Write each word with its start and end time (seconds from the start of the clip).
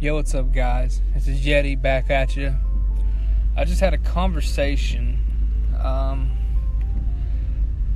Yo, 0.00 0.14
what's 0.14 0.32
up, 0.32 0.52
guys? 0.52 1.02
This 1.12 1.26
is 1.26 1.44
Yeti 1.44 1.82
back 1.82 2.08
at 2.08 2.36
you. 2.36 2.54
I 3.56 3.64
just 3.64 3.80
had 3.80 3.94
a 3.94 3.98
conversation. 3.98 5.18
Um, 5.82 6.30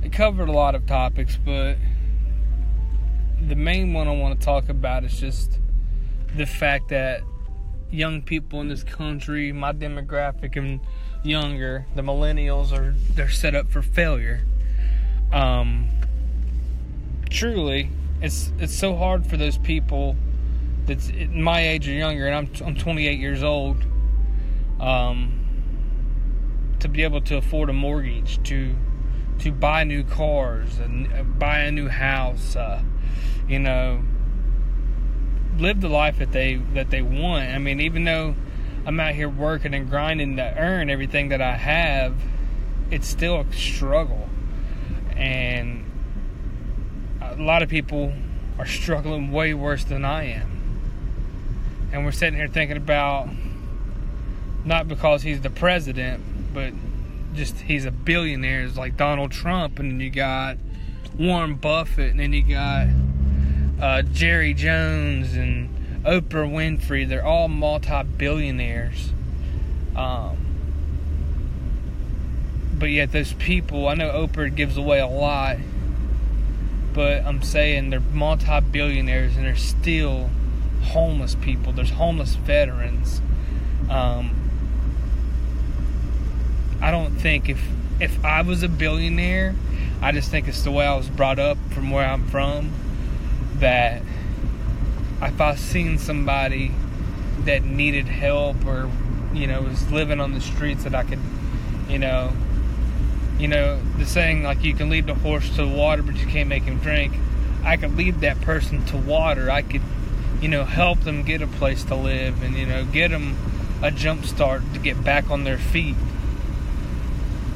it 0.03 0.11
covered 0.11 0.49
a 0.49 0.51
lot 0.51 0.75
of 0.75 0.85
topics, 0.85 1.37
but 1.37 1.77
the 3.39 3.55
main 3.55 3.93
one 3.93 4.09
I 4.09 4.11
want 4.11 4.37
to 4.37 4.45
talk 4.45 4.67
about 4.67 5.05
is 5.05 5.17
just 5.17 5.59
the 6.35 6.45
fact 6.45 6.89
that 6.89 7.21
young 7.89 8.21
people 8.21 8.59
in 8.59 8.67
this 8.67 8.83
country, 8.83 9.53
my 9.53 9.71
demographic 9.71 10.57
and 10.57 10.81
younger, 11.23 11.85
the 11.95 12.01
millennials 12.01 12.77
are 12.77 12.95
they're 13.13 13.29
set 13.29 13.55
up 13.55 13.71
for 13.71 13.81
failure. 13.81 14.41
Um, 15.31 15.87
truly, 17.29 17.91
it's 18.21 18.51
it's 18.59 18.77
so 18.77 18.93
hard 18.97 19.25
for 19.25 19.37
those 19.37 19.57
people 19.57 20.17
that's 20.85 21.11
my 21.31 21.61
age 21.61 21.87
or 21.87 21.93
younger, 21.93 22.27
and 22.27 22.35
I'm 22.35 22.67
I'm 22.67 22.75
28 22.75 23.19
years 23.19 23.43
old, 23.43 23.77
um, 24.79 25.39
to 26.79 26.89
be 26.89 27.03
able 27.03 27.21
to 27.21 27.37
afford 27.37 27.69
a 27.69 27.73
mortgage, 27.73 28.41
to 28.43 28.75
to 29.39 29.51
buy 29.51 29.83
new 29.83 30.03
cars 30.03 30.79
and 30.79 31.11
uh, 31.13 31.23
buy 31.23 31.59
a 31.59 31.71
new 31.71 31.87
house, 31.87 32.55
uh, 32.55 32.81
you 33.47 33.59
know, 33.59 34.03
live 35.57 35.81
the 35.81 35.89
life 35.89 36.19
that 36.19 36.31
they 36.31 36.55
that 36.73 36.89
they 36.89 37.01
want. 37.01 37.49
I 37.49 37.59
mean, 37.59 37.79
even 37.79 38.03
though 38.03 38.35
I'm 38.85 38.99
out 38.99 39.15
here 39.15 39.29
working 39.29 39.73
and 39.73 39.89
grinding 39.89 40.35
to 40.35 40.57
earn 40.57 40.89
everything 40.89 41.29
that 41.29 41.41
I 41.41 41.55
have, 41.55 42.15
it's 42.91 43.07
still 43.07 43.39
a 43.39 43.53
struggle, 43.53 44.27
and 45.15 45.89
a 47.21 47.35
lot 47.37 47.63
of 47.63 47.69
people 47.69 48.13
are 48.59 48.65
struggling 48.65 49.31
way 49.31 49.53
worse 49.53 49.85
than 49.85 50.03
I 50.03 50.25
am 50.25 50.52
and 51.93 52.03
we're 52.03 52.11
sitting 52.11 52.33
here 52.33 52.47
thinking 52.47 52.75
about 52.75 53.29
not 54.65 54.87
because 54.87 55.21
he's 55.21 55.41
the 55.41 55.49
president, 55.51 56.23
but 56.53 56.73
just 57.35 57.55
he's 57.59 57.85
a 57.85 57.91
billionaire. 57.91 58.63
It's 58.63 58.75
like 58.75 58.97
Donald 58.97 59.31
Trump, 59.31 59.77
and 59.77 59.91
then 59.91 59.99
you 59.99 60.09
got 60.09 60.57
Warren 61.17 61.53
Buffett, 61.53 62.11
and 62.11 62.19
then 62.19 62.33
you 62.33 62.41
got 62.41 62.87
uh, 63.79 64.01
Jerry 64.01 64.55
Jones 64.55 65.35
and 65.35 66.03
Oprah 66.03 66.49
Winfrey. 66.49 67.07
They're 67.07 67.25
all 67.25 67.47
multi-billionaires. 67.47 69.11
Um, 69.95 70.37
but 72.73 72.87
yet 72.87 73.11
those 73.11 73.33
people, 73.33 73.87
I 73.87 73.93
know 73.93 74.09
Oprah 74.09 74.53
gives 74.53 74.77
away 74.77 74.99
a 74.99 75.07
lot, 75.07 75.57
but 76.91 77.23
I'm 77.23 77.43
saying 77.43 77.91
they're 77.91 77.99
multi-billionaires 77.99 79.35
and 79.35 79.45
they're 79.45 79.55
still 79.55 80.31
homeless 80.83 81.35
people. 81.35 81.73
There's 81.73 81.91
homeless 81.91 82.35
veterans. 82.35 83.21
Um, 83.89 84.35
I 86.81 86.91
don't 86.91 87.15
think 87.15 87.49
if 87.49 87.63
if 87.99 88.23
I 88.25 88.41
was 88.41 88.63
a 88.63 88.67
billionaire, 88.67 89.55
I 90.01 90.11
just 90.11 90.29
think 90.29 90.47
it's 90.47 90.63
the 90.63 90.71
way 90.71 90.85
I 90.85 90.95
was 90.95 91.09
brought 91.09 91.39
up 91.39 91.57
from 91.71 91.91
where 91.91 92.05
I'm 92.05 92.27
from. 92.27 92.71
That 93.55 94.01
if 95.21 95.39
I 95.39 95.55
seen 95.55 95.97
somebody 95.97 96.73
that 97.45 97.63
needed 97.63 98.07
help 98.07 98.65
or 98.65 98.89
you 99.33 99.47
know 99.47 99.61
was 99.61 99.89
living 99.91 100.19
on 100.19 100.33
the 100.33 100.41
streets 100.41 100.83
that 100.83 100.93
I 100.93 101.03
could, 101.03 101.19
you 101.87 101.99
know, 101.99 102.33
you 103.39 103.47
know 103.47 103.79
the 103.97 104.05
saying 104.05 104.43
like 104.43 104.63
you 104.63 104.73
can 104.73 104.89
lead 104.89 105.07
the 105.07 105.15
horse 105.15 105.49
to 105.51 105.65
the 105.65 105.67
water 105.67 106.03
but 106.03 106.15
you 106.15 106.27
can't 106.27 106.49
make 106.49 106.63
him 106.63 106.79
drink. 106.79 107.13
I 107.63 107.77
could 107.77 107.95
lead 107.95 108.21
that 108.21 108.41
person 108.41 108.85
to 108.87 108.97
water. 108.97 109.49
I 109.49 109.61
could 109.61 109.81
you 110.43 110.49
know, 110.49 110.65
help 110.65 110.99
them 110.99 111.23
get 111.23 111.41
a 111.41 111.47
place 111.47 111.85
to 111.85 111.95
live 111.95 112.43
and, 112.43 112.57
you 112.57 112.65
know, 112.65 112.83
get 112.83 113.11
them 113.11 113.37
a 113.81 113.89
jump 113.89 114.25
start 114.25 114.61
to 114.73 114.79
get 114.79 115.01
back 115.01 115.31
on 115.31 115.45
their 115.45 115.57
feet. 115.57 115.95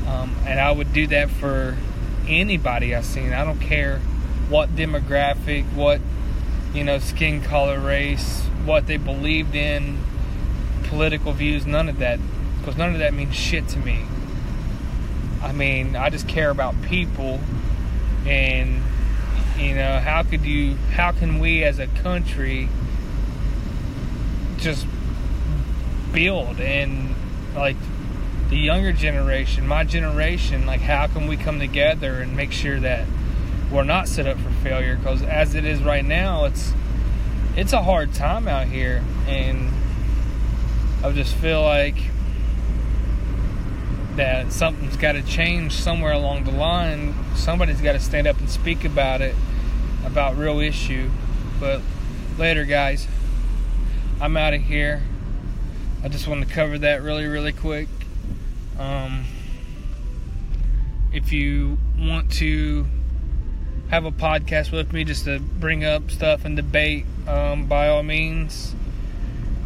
Um, 0.08 0.34
and 0.46 0.58
I 0.58 0.72
would 0.72 0.94
do 0.94 1.06
that 1.08 1.30
for 1.30 1.76
anybody 2.30 2.96
I've 2.96 3.04
seen. 3.04 3.34
I 3.34 3.44
don't 3.44 3.60
care 3.60 4.00
what 4.48 4.74
demographic, 4.74 5.66
what, 5.74 6.00
you 6.74 6.86
know, 6.86 6.98
skin 6.98 7.42
color, 7.42 7.78
race, 7.78 8.46
what 8.64 8.88
they 8.88 8.96
believed 8.96 9.54
in, 9.54 10.00
political 10.86 11.34
views, 11.34 11.66
none 11.66 11.90
of 11.90 12.00
that. 12.00 12.20
Because 12.60 12.78
none 12.78 12.94
of 12.94 13.00
that 13.00 13.14
means 13.14 13.36
shit 13.36 13.68
to 13.68 13.80
me. 13.80 14.06
I 15.44 15.52
mean, 15.52 15.98
I 15.98 16.10
just 16.10 16.30
care 16.30 16.50
about 16.50 16.82
people 16.84 17.42
and 18.26 18.82
you 19.58 19.76
know, 19.76 20.00
how 20.00 20.24
could 20.24 20.46
you, 20.46 20.76
how 20.92 21.12
can 21.12 21.40
we 21.40 21.64
as 21.64 21.80
a 21.80 21.88
country 21.88 22.70
just 24.58 24.86
build 26.12 26.60
and 26.60 27.16
like 27.56 27.78
the 28.50 28.58
younger 28.58 28.94
generation, 28.94 29.68
my 29.68 29.84
generation, 29.84 30.66
like 30.66 30.82
how 30.82 31.08
can 31.08 31.28
we 31.28 31.36
come 31.38 31.60
together 31.60 32.22
and 32.22 32.36
make 32.36 32.52
sure 32.52 32.80
that 32.80 33.06
we're 33.72 33.84
not 33.84 34.08
set 34.08 34.26
up 34.28 34.38
for 34.38 34.52
failure? 34.64 34.96
Because 34.96 35.22
as 35.24 35.56
it 35.56 35.66
is 35.66 35.82
right 35.84 36.06
now, 36.06 36.46
it's 36.46 36.74
it's 37.56 37.74
a 37.74 37.82
hard 37.82 38.14
time 38.14 38.48
out 38.48 38.68
here, 38.68 39.04
and 39.28 39.72
I 41.04 41.12
just 41.12 41.34
feel 41.36 41.64
like 41.64 41.98
that 44.18 44.52
something's 44.52 44.98
got 44.98 45.14
to 45.14 45.22
change 45.22 45.74
somewhere 45.74 46.12
along 46.12 46.44
the 46.44 46.52
line. 46.52 47.16
Somebody's 47.36 47.82
got 47.82 47.94
to 47.94 48.00
stand 48.00 48.28
up 48.28 48.40
and 48.40 48.50
speak 48.50 48.84
about 48.84 49.22
it, 49.22 49.36
about 50.06 50.38
real 50.38 50.60
issue. 50.60 51.10
But 51.60 51.82
later, 52.38 52.66
guys, 52.66 53.08
I'm 54.20 54.36
out 54.36 54.54
of 54.54 54.62
here. 54.62 55.04
I 56.04 56.10
just 56.10 56.28
wanted 56.28 56.48
to 56.48 56.54
cover 56.54 56.78
that 56.80 57.02
really, 57.02 57.26
really 57.26 57.54
quick. 57.54 57.88
Um, 58.80 59.26
if 61.14 61.32
you 61.32 61.78
want 61.98 62.32
to 62.34 62.88
have 63.90 64.06
a 64.06 64.12
podcast 64.12 64.72
with 64.72 64.94
me 64.94 65.04
just 65.04 65.26
to 65.26 65.40
bring 65.40 65.84
up 65.84 66.10
stuff 66.12 66.44
and 66.44 66.56
debate, 66.56 67.06
um, 67.28 67.68
by 67.68 67.88
all 67.88 68.04
means, 68.04 68.76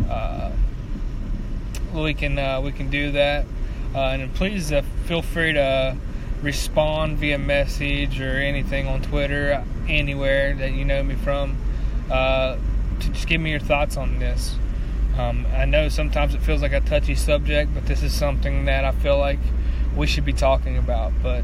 uh, 0.10 0.52
we 1.94 2.14
can 2.14 2.38
uh, 2.38 2.60
we 2.62 2.72
can 2.72 2.90
do 2.90 3.12
that. 3.12 3.46
Uh, 3.94 4.00
and 4.00 4.34
please 4.34 4.72
uh, 4.72 4.82
feel 5.06 5.22
free 5.22 5.54
to 5.54 5.98
respond 6.42 7.18
via 7.18 7.38
message 7.38 8.20
or 8.20 8.38
anything 8.38 8.88
on 8.88 9.02
Twitter, 9.02 9.64
anywhere 9.88 10.56
that 10.56 10.72
you 10.72 10.86
know 10.86 11.04
me 11.04 11.16
from, 11.16 11.58
uh, 12.10 12.58
to 13.00 13.10
just 13.10 13.28
give 13.28 13.42
me 13.42 13.52
your 13.52 13.60
thoughts 13.60 13.98
on 13.98 14.20
this. 14.20 14.56
Um, 15.18 15.46
I 15.54 15.66
know 15.66 15.90
sometimes 15.90 16.34
it 16.34 16.42
feels 16.42 16.62
like 16.62 16.72
a 16.72 16.80
touchy 16.80 17.16
subject, 17.16 17.74
but 17.74 17.86
this 17.86 18.02
is 18.02 18.14
something 18.14 18.66
that 18.66 18.86
I 18.86 18.92
feel 18.92 19.18
like 19.18 19.40
we 19.96 20.08
should 20.08 20.26
be 20.26 20.34
talking 20.34 20.78
about. 20.78 21.12
But 21.22 21.44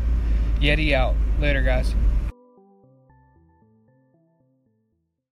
Yeti 0.59 0.93
out. 0.93 1.15
Later, 1.39 1.61
guys. 1.61 1.93